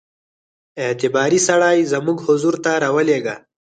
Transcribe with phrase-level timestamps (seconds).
[0.83, 3.35] اعتباري سړی زموږ حضور ته را ولېږه.